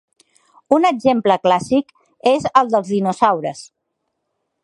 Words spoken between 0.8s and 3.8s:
exemple clàssic és el dels dinosaures.